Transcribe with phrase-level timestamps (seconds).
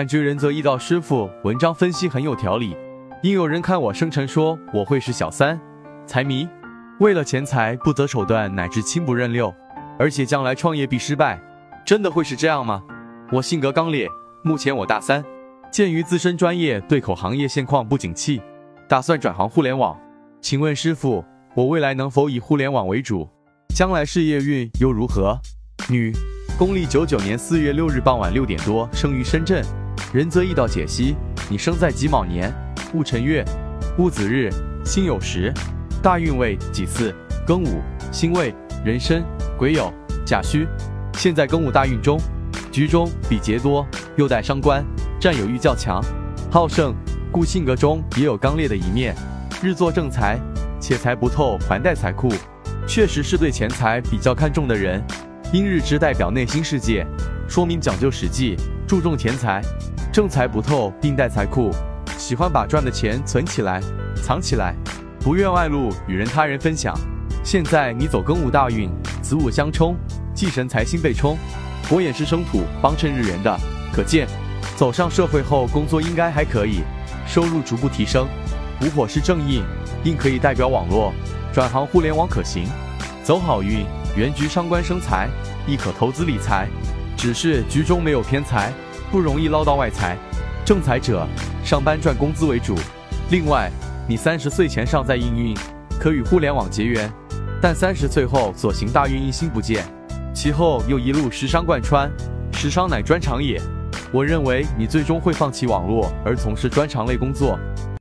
[0.00, 2.74] 感觉仁泽易道师傅文章分析很有条理，
[3.22, 5.60] 应有人看我生辰说我会是小三、
[6.06, 6.48] 财迷，
[7.00, 9.54] 为了钱财不择手段乃至亲不认六，
[9.98, 11.38] 而且将来创业必失败，
[11.84, 12.82] 真的会是这样吗？
[13.30, 14.08] 我性格刚烈，
[14.42, 15.22] 目前我大三，
[15.70, 18.40] 鉴于自身专业对口行业现况不景气，
[18.88, 19.94] 打算转行互联网。
[20.40, 21.22] 请问师傅，
[21.54, 23.28] 我未来能否以互联网为主？
[23.76, 25.38] 将来事业运又如何？
[25.90, 26.10] 女，
[26.58, 29.62] 公历九九年四月六日傍晚六点多生于深圳。
[30.12, 31.14] 仁则易道解析：
[31.48, 32.52] 你生在己卯年，
[32.92, 33.44] 戊辰月，
[33.96, 34.50] 戊子日，
[34.84, 35.52] 辛酉时，
[36.02, 37.14] 大运位己巳、
[37.46, 38.52] 庚午、辛未、
[38.84, 39.22] 壬申、
[39.56, 39.92] 癸酉、
[40.24, 40.66] 甲戌。
[41.14, 42.18] 现在庚午大运中，
[42.72, 43.86] 局中比劫多，
[44.16, 44.84] 又带伤官，
[45.20, 46.02] 占有欲较强，
[46.50, 46.92] 好胜，
[47.30, 49.14] 故性格中也有刚烈的一面。
[49.62, 50.40] 日作正财，
[50.80, 52.32] 且财不透，还带财库，
[52.86, 55.00] 确实是对钱财比较看重的人。
[55.52, 57.06] 因日支代表内心世界，
[57.48, 58.56] 说明讲究实际，
[58.90, 59.62] 注重钱财。
[60.12, 61.70] 正财不透，并带财库，
[62.18, 63.80] 喜欢把赚的钱存起来、
[64.16, 64.74] 藏起来，
[65.20, 66.92] 不愿外露与人他人分享。
[67.44, 68.90] 现在你走庚午大运，
[69.22, 69.94] 子午相冲，
[70.34, 71.38] 忌神财星被冲，
[71.88, 73.56] 火也是生土帮衬日元的，
[73.92, 74.26] 可见
[74.76, 76.80] 走上社会后工作应该还可以，
[77.28, 78.26] 收入逐步提升。
[78.82, 79.62] 午火是正印，
[80.02, 81.12] 印可以代表网络，
[81.52, 82.66] 转行互联网可行。
[83.22, 85.28] 走好运，原局伤官生财，
[85.64, 86.66] 亦可投资理财，
[87.20, 88.72] 只是局中没有偏财。
[89.10, 90.16] 不容易捞到外财，
[90.64, 91.26] 正财者
[91.62, 92.74] 上班赚工资为主。
[93.30, 93.70] 另外，
[94.08, 95.54] 你三十岁前尚在应运，
[95.98, 97.10] 可与互联网结缘；
[97.60, 99.84] 但三十岁后所行大运一星不见，
[100.32, 102.10] 其后又一路时商贯穿，
[102.52, 103.60] 时商乃专长也。
[104.12, 107.58] 我认为你最终会放弃网络而从事专长类工作。